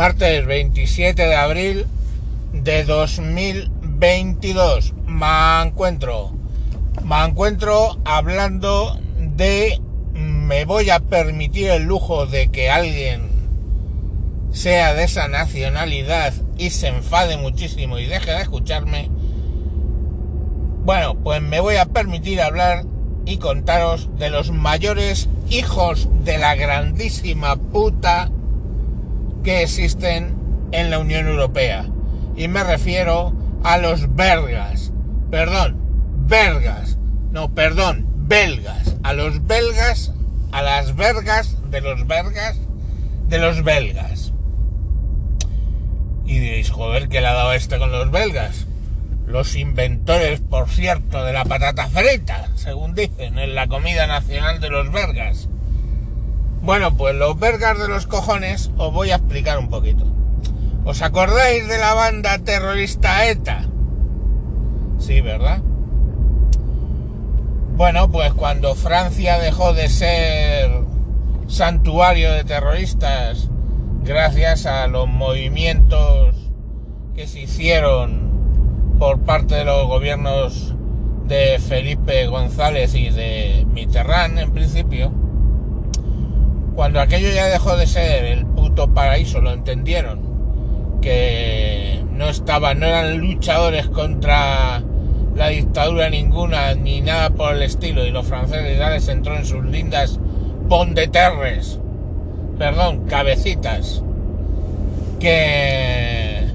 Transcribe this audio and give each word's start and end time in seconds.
martes 0.00 0.46
27 0.46 1.26
de 1.26 1.34
abril 1.34 1.86
de 2.54 2.84
2022. 2.84 4.94
Me 5.06 5.62
encuentro, 5.62 6.32
me 7.04 7.22
encuentro 7.22 7.98
hablando 8.06 8.98
de 9.18 9.78
me 10.14 10.64
voy 10.64 10.88
a 10.88 11.00
permitir 11.00 11.68
el 11.68 11.82
lujo 11.82 12.24
de 12.24 12.48
que 12.48 12.70
alguien 12.70 13.28
sea 14.52 14.94
de 14.94 15.04
esa 15.04 15.28
nacionalidad 15.28 16.32
y 16.56 16.70
se 16.70 16.88
enfade 16.88 17.36
muchísimo 17.36 17.98
y 17.98 18.06
deje 18.06 18.30
de 18.30 18.40
escucharme. 18.40 19.10
Bueno, 20.82 21.14
pues 21.22 21.42
me 21.42 21.60
voy 21.60 21.76
a 21.76 21.84
permitir 21.84 22.40
hablar 22.40 22.86
y 23.26 23.36
contaros 23.36 24.08
de 24.16 24.30
los 24.30 24.50
mayores 24.50 25.28
hijos 25.50 26.08
de 26.24 26.38
la 26.38 26.54
grandísima 26.54 27.56
puta 27.56 28.30
que 29.42 29.62
existen 29.62 30.36
en 30.72 30.90
la 30.90 30.98
Unión 30.98 31.26
Europea. 31.26 31.86
Y 32.36 32.48
me 32.48 32.64
refiero 32.64 33.34
a 33.64 33.78
los 33.78 34.14
belgas. 34.14 34.92
Perdón, 35.30 35.76
belgas. 36.26 36.98
No, 37.30 37.54
perdón, 37.54 38.06
belgas. 38.16 38.96
A 39.02 39.12
los 39.12 39.46
belgas, 39.46 40.12
a 40.52 40.62
las 40.62 40.96
vergas 40.96 41.56
de 41.70 41.80
los 41.80 42.06
belgas, 42.06 42.56
de 43.28 43.38
los 43.38 43.62
belgas. 43.62 44.32
Y 46.24 46.38
diréis, 46.38 46.70
joder, 46.70 47.08
¿qué 47.08 47.20
le 47.20 47.26
ha 47.26 47.32
dado 47.32 47.52
este 47.52 47.78
con 47.78 47.90
los 47.90 48.10
belgas? 48.10 48.66
Los 49.26 49.56
inventores, 49.56 50.40
por 50.40 50.68
cierto, 50.68 51.24
de 51.24 51.32
la 51.32 51.44
patata 51.44 51.88
frita, 51.88 52.48
según 52.56 52.94
dicen, 52.94 53.38
en 53.38 53.54
la 53.54 53.68
comida 53.68 54.06
nacional 54.06 54.60
de 54.60 54.70
los 54.70 54.90
belgas. 54.92 55.48
Bueno, 56.62 56.94
pues 56.96 57.14
los 57.14 57.38
vergas 57.38 57.78
de 57.78 57.88
los 57.88 58.06
cojones 58.06 58.70
os 58.76 58.92
voy 58.92 59.10
a 59.10 59.16
explicar 59.16 59.58
un 59.58 59.68
poquito. 59.68 60.04
¿Os 60.84 61.02
acordáis 61.02 61.66
de 61.68 61.78
la 61.78 61.94
banda 61.94 62.38
terrorista 62.38 63.26
ETA? 63.26 63.64
Sí, 64.98 65.20
¿verdad? 65.20 65.62
Bueno, 67.76 68.10
pues 68.10 68.34
cuando 68.34 68.74
Francia 68.74 69.38
dejó 69.38 69.72
de 69.72 69.88
ser 69.88 70.70
santuario 71.46 72.32
de 72.32 72.44
terroristas 72.44 73.48
gracias 74.04 74.66
a 74.66 74.86
los 74.86 75.08
movimientos 75.08 76.36
que 77.14 77.26
se 77.26 77.40
hicieron 77.40 78.96
por 78.98 79.20
parte 79.20 79.54
de 79.54 79.64
los 79.64 79.86
gobiernos 79.86 80.74
de 81.26 81.58
Felipe 81.58 82.26
González 82.26 82.94
y 82.94 83.08
de 83.08 83.66
Mitterrand 83.72 84.38
en 84.38 84.52
principio, 84.52 85.12
cuando 86.90 87.02
aquello 87.02 87.30
ya 87.32 87.46
dejó 87.46 87.76
de 87.76 87.86
ser 87.86 88.24
el 88.24 88.44
puto 88.44 88.92
paraíso, 88.92 89.40
lo 89.40 89.52
entendieron, 89.52 90.98
que 91.00 92.00
no 92.10 92.28
estaban, 92.28 92.80
no 92.80 92.86
eran 92.86 93.16
luchadores 93.18 93.86
contra 93.86 94.82
la 95.36 95.48
dictadura 95.50 96.10
ninguna, 96.10 96.74
ni 96.74 97.00
nada 97.00 97.30
por 97.30 97.54
el 97.54 97.62
estilo, 97.62 98.04
y 98.04 98.10
los 98.10 98.26
franceses 98.26 98.76
ya 98.76 98.90
les 98.90 99.06
entró 99.06 99.36
en 99.36 99.44
sus 99.44 99.64
lindas 99.66 100.18
bondeterres, 100.66 101.78
perdón, 102.58 103.06
cabecitas, 103.06 104.02
que, 105.20 106.48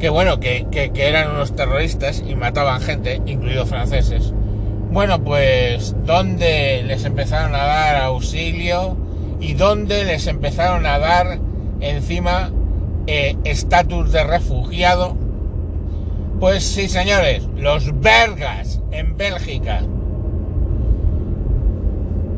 que 0.00 0.08
bueno, 0.08 0.40
que, 0.40 0.66
que, 0.72 0.90
que 0.90 1.08
eran 1.08 1.30
unos 1.30 1.54
terroristas 1.54 2.20
y 2.26 2.34
mataban 2.34 2.80
gente, 2.80 3.22
incluidos 3.26 3.68
franceses 3.68 4.34
bueno, 4.90 5.22
pues 5.22 5.94
donde 6.04 6.82
les 6.84 7.04
empezaron 7.04 7.54
a 7.54 7.64
dar 7.64 7.96
auxilio 7.96 8.96
y 9.40 9.54
donde 9.54 10.04
les 10.04 10.26
empezaron 10.26 10.84
a 10.86 10.98
dar 10.98 11.38
encima 11.80 12.50
eh, 13.06 13.36
estatus 13.44 14.12
de 14.12 14.24
refugiado. 14.24 15.16
Pues 16.40 16.64
sí, 16.64 16.88
señores, 16.88 17.46
los 17.56 18.00
belgas 18.00 18.80
en 18.90 19.16
Bélgica. 19.16 19.82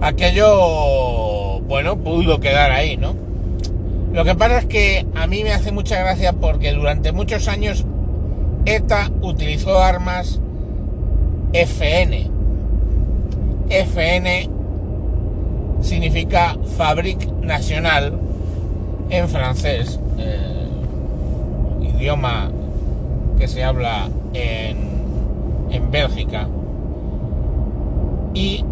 Aquello, 0.01 1.61
bueno, 1.61 1.97
pudo 1.97 2.41
quedar 2.41 2.73
ahí, 2.73 2.97
¿no? 2.97 3.15
Lo 4.13 4.25
que 4.25 4.35
pasa 4.35 4.59
es 4.59 4.67
que 4.67 5.07
a 5.15 5.27
mí 5.27 5.43
me 5.43 5.53
hace 5.53 5.73
mucha 5.73 5.99
gracia 6.01 6.35
porque 6.35 6.73
durante 6.73 7.13
muchos 7.13 7.49
años 7.49 7.87
ETA 8.67 9.11
utilizó 9.23 9.81
armas 9.83 10.41
FN, 11.53 12.32
FN 13.69 14.49
significa 15.83 16.57
Fabrique 16.77 17.27
National 17.43 18.19
en 19.11 19.29
francés, 19.29 19.99
eh, 20.19 20.69
idioma 21.83 22.51
que 23.39 23.49
se 23.49 23.65
habla 23.65 24.09
en, 24.33 24.77
en 25.71 25.91
Bélgica. 25.91 26.49
Y 28.35 28.65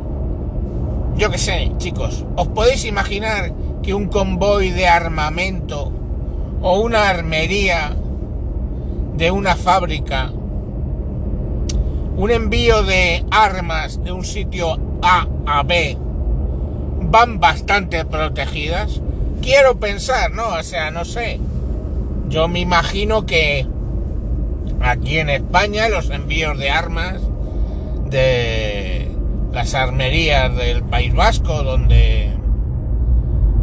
yo 1.16 1.30
qué 1.30 1.38
sé, 1.38 1.72
chicos, 1.78 2.24
¿os 2.36 2.48
podéis 2.48 2.84
imaginar 2.84 3.52
que 3.82 3.94
un 3.94 4.06
convoy 4.06 4.70
de 4.70 4.86
armamento 4.86 5.92
o 6.62 6.80
una 6.80 7.08
armería 7.08 7.94
de 9.16 9.30
una 9.30 9.56
fábrica, 9.56 10.32
un 12.20 12.30
envío 12.30 12.82
de 12.82 13.24
armas 13.30 14.04
de 14.04 14.12
un 14.12 14.26
sitio 14.26 14.78
a 15.00 15.26
a 15.46 15.62
B 15.62 15.96
van 17.00 17.40
bastante 17.40 18.04
protegidas. 18.04 19.00
Quiero 19.40 19.80
pensar, 19.80 20.30
¿no? 20.32 20.48
O 20.48 20.62
sea, 20.62 20.90
no 20.90 21.06
sé. 21.06 21.40
Yo 22.28 22.46
me 22.46 22.60
imagino 22.60 23.24
que 23.24 23.66
aquí 24.82 25.16
en 25.16 25.30
España 25.30 25.88
los 25.88 26.10
envíos 26.10 26.58
de 26.58 26.68
armas 26.68 27.22
de 28.10 29.08
las 29.54 29.74
armerías 29.74 30.54
del 30.54 30.82
País 30.82 31.14
Vasco, 31.14 31.62
donde, 31.62 32.34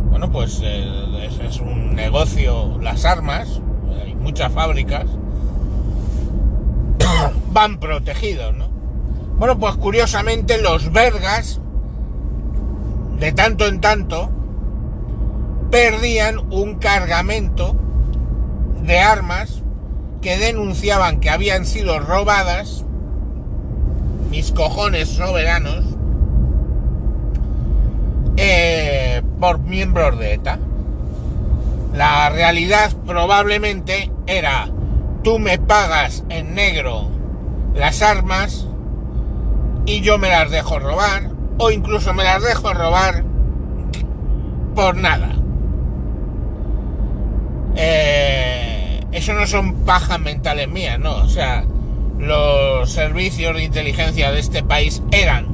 bueno, 0.09 0.31
pues 0.31 0.61
eh, 0.63 1.27
es, 1.27 1.39
es 1.47 1.61
un 1.61 1.93
negocio 1.93 2.79
las 2.81 3.05
armas, 3.05 3.61
hay 4.03 4.15
muchas 4.15 4.51
fábricas, 4.51 5.05
van 7.51 7.79
protegidos, 7.79 8.55
¿no? 8.55 8.69
Bueno, 9.37 9.59
pues 9.59 9.75
curiosamente 9.75 10.61
los 10.61 10.91
vergas, 10.91 11.61
de 13.19 13.31
tanto 13.31 13.67
en 13.67 13.81
tanto, 13.81 14.31
perdían 15.69 16.39
un 16.51 16.75
cargamento 16.75 17.75
de 18.81 18.99
armas 18.99 19.61
que 20.21 20.37
denunciaban 20.37 21.19
que 21.19 21.29
habían 21.29 21.65
sido 21.65 21.99
robadas, 21.99 22.83
mis 24.31 24.51
cojones 24.51 25.09
soberanos, 25.09 25.85
eh, 28.37 29.21
por 29.39 29.59
miembros 29.59 30.17
de 30.19 30.33
ETA. 30.33 30.59
La 31.93 32.29
realidad 32.29 32.91
probablemente 33.05 34.11
era, 34.25 34.69
tú 35.23 35.39
me 35.39 35.57
pagas 35.59 36.23
en 36.29 36.55
negro 36.55 37.16
las 37.77 38.01
armas, 38.01 38.67
y 39.85 40.01
yo 40.01 40.17
me 40.17 40.29
las 40.29 40.51
dejo 40.51 40.79
robar, 40.79 41.31
o 41.57 41.71
incluso 41.71 42.13
me 42.13 42.23
las 42.23 42.43
dejo 42.43 42.73
robar 42.73 43.23
por 44.75 44.95
nada. 44.95 45.29
Eh, 47.75 49.01
eso 49.11 49.33
no 49.33 49.47
son 49.47 49.85
pajas 49.85 50.19
mentales 50.19 50.67
mías, 50.67 50.99
no. 50.99 51.15
O 51.17 51.29
sea, 51.29 51.63
los 52.17 52.91
servicios 52.91 53.55
de 53.55 53.63
inteligencia 53.63 54.31
de 54.31 54.39
este 54.39 54.63
país 54.63 55.01
eran 55.11 55.47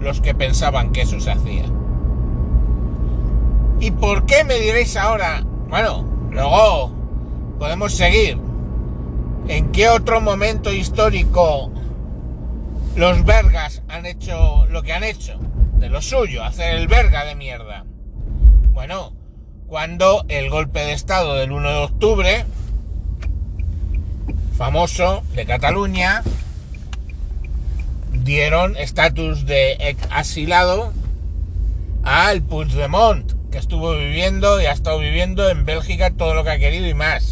los 0.00 0.20
que 0.20 0.34
pensaban 0.34 0.92
que 0.92 1.02
eso 1.02 1.20
se 1.20 1.30
hacía. 1.30 1.64
¿Y 3.80 3.90
por 3.92 4.26
qué 4.26 4.44
me 4.44 4.58
diréis 4.58 4.96
ahora? 4.96 5.42
Bueno, 5.68 6.04
luego 6.30 6.92
podemos 7.58 7.92
seguir. 7.92 8.38
¿En 9.48 9.72
qué 9.72 9.88
otro 9.88 10.20
momento 10.20 10.72
histórico 10.72 11.72
los 12.96 13.24
vergas 13.24 13.82
han 13.88 14.04
hecho 14.04 14.66
lo 14.66 14.82
que 14.82 14.92
han 14.92 15.02
hecho, 15.02 15.38
de 15.78 15.88
lo 15.88 16.02
suyo, 16.02 16.44
hacer 16.44 16.74
el 16.74 16.88
verga 16.88 17.24
de 17.24 17.34
mierda. 17.34 17.84
Bueno, 18.72 19.14
cuando 19.66 20.24
el 20.28 20.50
golpe 20.50 20.80
de 20.80 20.92
Estado 20.92 21.34
del 21.36 21.52
1 21.52 21.70
de 21.70 21.76
octubre, 21.76 22.44
famoso, 24.58 25.22
de 25.34 25.46
Cataluña, 25.46 26.22
dieron 28.12 28.76
estatus 28.76 29.46
de 29.46 29.96
asilado 30.10 30.92
al 32.04 32.42
Puigdemont, 32.42 33.32
que 33.50 33.58
estuvo 33.58 33.96
viviendo 33.96 34.60
y 34.60 34.66
ha 34.66 34.72
estado 34.72 34.98
viviendo 34.98 35.48
en 35.48 35.64
Bélgica 35.64 36.10
todo 36.10 36.34
lo 36.34 36.44
que 36.44 36.50
ha 36.50 36.58
querido 36.58 36.86
y 36.86 36.94
más. 36.94 37.31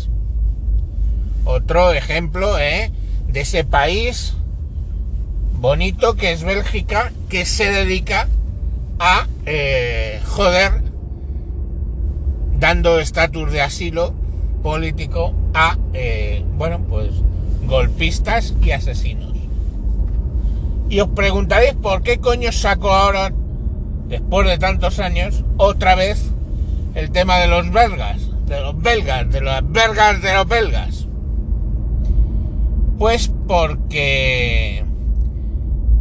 Otro 1.52 1.90
ejemplo 1.90 2.60
¿eh? 2.60 2.92
de 3.26 3.40
ese 3.40 3.64
país 3.64 4.34
bonito 5.54 6.14
que 6.14 6.30
es 6.30 6.44
Bélgica, 6.44 7.10
que 7.28 7.44
se 7.44 7.72
dedica 7.72 8.28
a 9.00 9.26
eh, 9.46 10.20
joder 10.26 10.80
dando 12.52 13.00
estatus 13.00 13.50
de 13.50 13.62
asilo 13.62 14.14
político 14.62 15.34
a, 15.52 15.76
eh, 15.92 16.44
bueno, 16.56 16.84
pues 16.88 17.10
golpistas 17.64 18.54
y 18.62 18.70
asesinos. 18.70 19.34
Y 20.88 21.00
os 21.00 21.08
preguntaréis 21.08 21.74
por 21.74 22.02
qué 22.02 22.18
coño 22.18 22.52
saco 22.52 22.92
ahora, 22.92 23.32
después 24.06 24.46
de 24.46 24.56
tantos 24.56 25.00
años, 25.00 25.42
otra 25.56 25.96
vez 25.96 26.30
el 26.94 27.10
tema 27.10 27.38
de 27.38 27.48
los 27.48 27.72
belgas, 27.72 28.20
de 28.46 28.60
los 28.60 28.80
belgas, 28.80 29.32
de 29.32 29.40
las 29.40 29.68
belgas 29.68 30.22
de 30.22 30.34
los 30.34 30.46
belgas. 30.46 31.09
Pues 33.00 33.32
porque 33.48 34.84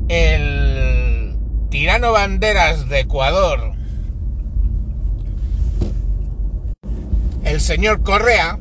el 0.09 1.37
tirano 1.69 2.11
banderas 2.11 2.89
de 2.89 2.99
Ecuador, 2.99 3.71
el 7.45 7.61
señor 7.61 8.03
Correa, 8.03 8.59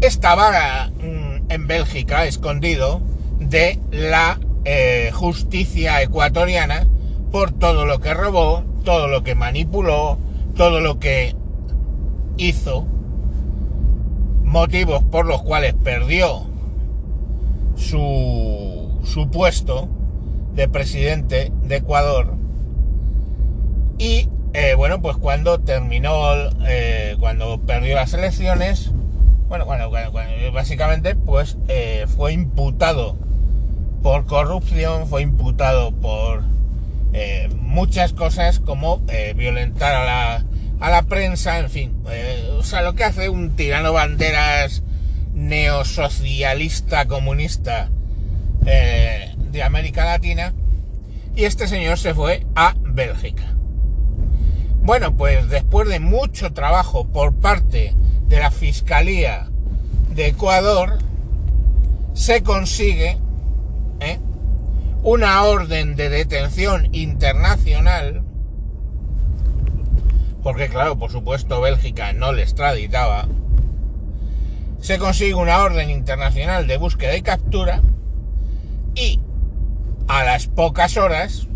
estaba 0.00 0.90
mm, 1.00 1.48
en 1.48 1.66
Bélgica 1.68 2.26
escondido 2.26 3.02
de 3.38 3.78
la 3.92 4.40
eh, 4.64 5.12
justicia 5.14 6.02
ecuatoriana 6.02 6.88
por 7.30 7.52
todo 7.52 7.86
lo 7.86 8.00
que 8.00 8.14
robó, 8.14 8.64
todo 8.82 9.06
lo 9.06 9.22
que 9.22 9.36
manipuló, 9.36 10.18
todo 10.56 10.80
lo 10.80 10.98
que 10.98 11.36
hizo, 12.36 12.84
motivos 14.48 15.02
por 15.04 15.26
los 15.26 15.42
cuales 15.42 15.74
perdió 15.74 16.42
su, 17.76 18.98
su 19.04 19.30
puesto 19.30 19.88
de 20.54 20.68
presidente 20.68 21.52
de 21.62 21.76
Ecuador. 21.76 22.34
Y 23.98 24.28
eh, 24.54 24.74
bueno, 24.74 25.00
pues 25.00 25.16
cuando 25.16 25.60
terminó, 25.60 26.32
eh, 26.66 27.16
cuando 27.20 27.60
perdió 27.60 27.94
las 27.94 28.14
elecciones, 28.14 28.90
bueno, 29.48 29.66
bueno, 29.66 29.90
básicamente 30.52 31.14
pues 31.14 31.58
eh, 31.68 32.06
fue 32.16 32.32
imputado 32.32 33.16
por 34.02 34.26
corrupción, 34.26 35.06
fue 35.06 35.22
imputado 35.22 35.92
por 35.92 36.42
muchas 37.60 38.12
cosas 38.12 38.60
como 38.60 39.02
violentar 39.34 39.94
a 39.94 40.04
la, 40.04 40.44
a 40.80 40.90
la 40.90 41.02
prensa, 41.02 41.58
en 41.58 41.70
fin, 41.70 42.02
o 42.56 42.62
sea, 42.62 42.82
lo 42.82 42.94
que 42.94 43.04
hace 43.04 43.28
un 43.28 43.56
tirano 43.56 43.92
banderas 43.92 44.82
neosocialista 45.34 47.06
comunista 47.06 47.90
de 48.62 49.62
América 49.62 50.04
Latina, 50.04 50.52
y 51.34 51.44
este 51.44 51.68
señor 51.68 51.98
se 51.98 52.14
fue 52.14 52.46
a 52.54 52.74
Bélgica. 52.80 53.54
Bueno, 54.82 55.14
pues 55.16 55.48
después 55.48 55.88
de 55.88 56.00
mucho 56.00 56.52
trabajo 56.52 57.06
por 57.06 57.34
parte 57.34 57.94
de 58.26 58.38
la 58.38 58.50
Fiscalía 58.50 59.48
de 60.14 60.28
Ecuador, 60.28 60.98
se 62.14 62.42
consigue 62.42 63.18
¿eh? 64.00 64.18
una 65.02 65.44
orden 65.44 65.94
de 65.94 66.08
detención 66.08 66.88
internacional, 66.92 68.22
porque 70.42 70.68
claro, 70.68 70.98
por 70.98 71.10
supuesto 71.10 71.60
Bélgica 71.60 72.12
no 72.12 72.32
le 72.32 72.42
extraditaba, 72.42 73.26
se 74.80 74.98
consigue 74.98 75.34
una 75.34 75.58
orden 75.58 75.90
internacional 75.90 76.66
de 76.66 76.76
búsqueda 76.76 77.16
y 77.16 77.22
captura 77.22 77.82
y 78.94 79.20
a 80.06 80.24
las 80.24 80.46
pocas 80.46 80.96
horas 80.96 81.48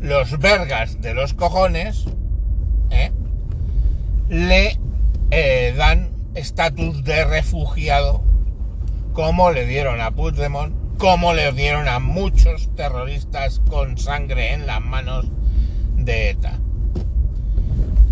los 0.00 0.38
vergas 0.38 1.00
de 1.00 1.14
los 1.14 1.34
cojones 1.34 2.04
¿eh? 2.90 3.12
le 4.28 4.78
eh, 5.30 5.74
dan 5.76 6.10
estatus 6.34 7.04
de 7.04 7.24
refugiado, 7.24 8.22
como 9.12 9.50
le 9.50 9.66
dieron 9.66 10.00
a 10.00 10.10
Puigdemont, 10.10 10.74
como 10.98 11.32
le 11.32 11.52
dieron 11.52 11.88
a 11.88 11.98
muchos 11.98 12.74
terroristas 12.74 13.60
con 13.68 13.98
sangre 13.98 14.52
en 14.52 14.66
las 14.66 14.80
manos 14.80 15.26
de 15.96 16.30
ETA. 16.30 16.60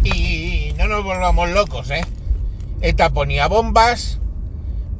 Y 0.04 0.74
no 0.76 0.88
nos 0.88 1.04
volvamos 1.04 1.50
locos, 1.50 1.90
¿eh? 1.90 2.04
ETA 2.80 3.10
ponía 3.10 3.46
bombas, 3.46 4.18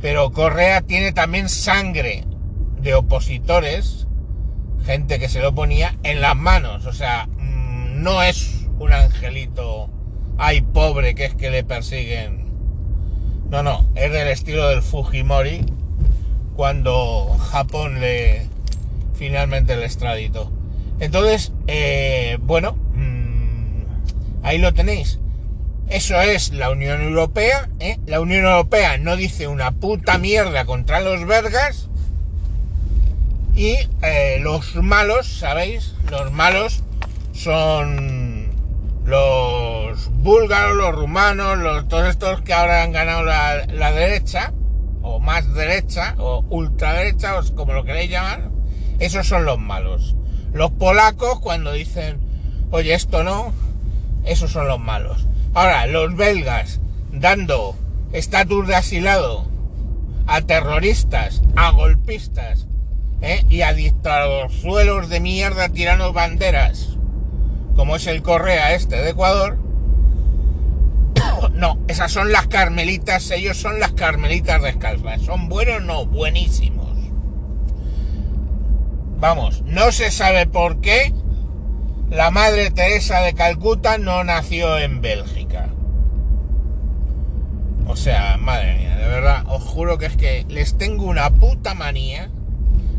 pero 0.01 0.31
Correa 0.33 0.83
tiene 0.83 1.13
también 1.13 1.49
sangre 1.49 2.25
de 2.81 2.95
opositores, 2.95 4.07
gente 4.85 5.19
que 5.19 5.29
se 5.29 5.41
lo 5.41 5.55
ponía 5.55 5.97
en 6.03 6.21
las 6.21 6.37
manos, 6.37 6.87
o 6.87 6.93
sea, 6.93 7.27
mm, 7.27 8.03
no 8.03 8.23
es 8.23 8.67
un 8.79 8.93
angelito, 8.93 9.91
ay 10.39 10.61
pobre 10.61 11.15
que 11.15 11.25
es 11.25 11.35
que 11.35 11.51
le 11.51 11.65
persiguen. 11.65 12.43
No, 13.51 13.63
no, 13.63 13.89
es 13.95 14.11
del 14.13 14.29
estilo 14.29 14.69
del 14.69 14.83
Fujimori 14.83 15.67
cuando 16.57 17.37
Japón 17.51 18.01
le 18.01 18.47
finalmente 19.15 19.77
le 19.77 19.85
extraditó. 19.85 20.51
Entonces, 21.01 21.53
eh, 21.67 22.39
bueno, 22.43 22.77
ahí 24.43 24.59
lo 24.59 24.73
tenéis. 24.73 25.19
Eso 25.89 26.21
es 26.21 26.53
la 26.53 26.71
Unión 26.71 27.03
Europea. 27.03 27.69
¿eh? 27.81 27.99
La 28.07 28.21
Unión 28.21 28.45
Europea 28.45 28.99
no 28.99 29.17
dice 29.17 29.47
una 29.49 29.73
puta 29.73 30.19
mierda 30.19 30.65
contra 30.65 31.01
los 31.01 31.27
vergas. 31.27 31.89
Y 33.55 33.77
eh, 34.03 34.39
los 34.41 34.75
malos, 34.77 35.27
¿sabéis? 35.27 35.95
Los 36.11 36.33
malos 36.33 36.83
son 37.35 38.51
los 39.05 40.11
búlgaros, 40.11 40.77
los 40.77 40.95
rumanos, 40.95 41.59
los, 41.59 41.89
todos 41.89 42.09
estos 42.09 42.41
que 42.43 42.55
ahora 42.55 42.83
han 42.83 42.93
ganado 42.93 43.25
la, 43.25 43.93
derecha, 43.93 44.53
o 45.03 45.19
más 45.19 45.53
derecha, 45.53 46.15
o 46.19 46.45
ultraderecha, 46.49 47.39
o 47.39 47.55
como 47.55 47.73
lo 47.73 47.85
queréis 47.85 48.11
llamar, 48.11 48.51
esos 48.99 49.27
son 49.27 49.45
los 49.45 49.59
malos. 49.59 50.17
Los 50.53 50.71
polacos, 50.71 51.41
cuando 51.41 51.73
dicen, 51.73 52.21
oye, 52.71 52.95
esto 52.95 53.25
no, 53.25 53.53
esos 54.25 54.51
son 54.51 54.69
los 54.69 54.81
malos. 54.81 55.27
Ahora, 55.55 55.87
los 55.87 56.17
belgas 56.17 56.81
dando 57.13 57.77
estatus 58.13 58.67
de 58.67 58.75
asilado 58.75 59.47
a 60.27 60.41
terroristas, 60.43 61.43
a 61.57 61.71
golpistas, 61.71 62.67
¿eh? 63.21 63.45
y 63.49 63.63
a 63.63 63.75
suelos 64.49 65.09
de 65.09 65.21
mierda 65.21 65.69
tirando 65.69 66.13
banderas 66.13 66.93
como 67.77 67.97
es 67.97 68.07
el 68.07 68.23
Correa 68.23 68.75
este 68.75 68.97
de 68.97 69.11
Ecuador, 69.11 69.59
no, 71.53 71.79
esas 71.89 72.13
son 72.13 72.33
las 72.33 72.47
carmelitas, 72.47 73.31
ellos 73.31 73.57
son 73.57 73.81
las 73.81 73.93
carmelitas 73.93 74.63
descalzas. 74.63 75.23
¿Son 75.23 75.49
buenos? 75.49 75.83
No, 75.83 76.07
buenísimos. 76.07 76.91
Vamos, 79.19 79.63
no 79.63 79.93
se 79.93 80.11
sabe 80.11 80.47
por 80.47 80.81
qué 80.81 81.15
la 82.13 82.31
Madre 82.31 82.71
Teresa 82.71 83.21
de 83.21 83.33
Calcuta 83.33 83.97
no 83.97 84.23
nació 84.23 84.79
en 84.79 85.01
Bélgica. 85.01 85.71
O 87.87 87.97
sea, 87.97 88.37
madre 88.37 88.77
mía, 88.77 88.97
de 88.97 89.09
verdad, 89.09 89.45
os 89.49 89.63
juro 89.63 89.97
que 89.97 90.07
es 90.07 90.17
que 90.19 90.45
les 90.51 90.77
tengo 90.77 91.07
una 91.07 91.31
puta 91.31 91.73
manía, 91.73 92.29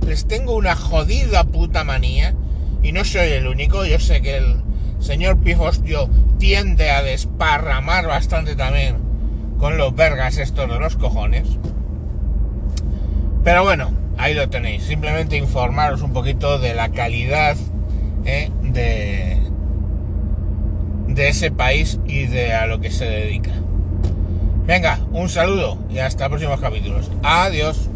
les 0.08 0.28
tengo 0.28 0.56
una 0.56 0.76
jodida 0.76 1.44
puta 1.44 1.84
manía 1.84 2.34
y 2.82 2.92
no 2.92 3.06
soy 3.06 3.30
el 3.30 3.46
único, 3.46 3.86
yo 3.86 4.00
sé 4.00 4.24
que 4.24 4.38
el 4.38 4.64
señor 5.00 5.38
Pifostio 5.38 6.10
tiende 6.40 6.90
a 6.90 7.04
desparramar 7.04 8.08
bastante 8.08 8.56
también 8.56 8.98
con 9.60 9.78
los 9.78 9.96
vergas 9.96 10.38
estos 10.38 10.68
de 10.68 10.80
los 10.80 10.98
cojones. 10.98 11.48
Pero 13.44 13.62
bueno, 13.62 13.92
ahí 14.18 14.34
lo 14.34 14.50
tenéis. 14.50 14.84
Simplemente 14.84 15.38
informaros 15.38 16.02
un 16.02 16.14
poquito 16.14 16.58
de 16.58 16.74
la 16.74 16.90
calidad 16.90 17.56
eh, 18.26 18.50
de, 18.62 19.38
de 21.08 21.28
ese 21.28 21.52
país 21.52 22.00
y 22.06 22.26
de 22.26 22.54
a 22.54 22.66
lo 22.68 22.80
que 22.80 22.92
se 22.92 23.06
dedica. 23.06 23.52
Venga, 24.66 25.00
un 25.12 25.30
saludo 25.30 25.78
y 25.90 26.00
hasta 26.00 26.30
próximos 26.30 26.60
capítulos. 26.60 27.12
Adiós. 27.22 27.90